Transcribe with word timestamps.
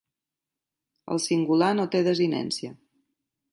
El 1.15 1.21
singular 1.27 1.69
no 1.81 1.87
té 1.97 2.03
desinència. 2.09 2.75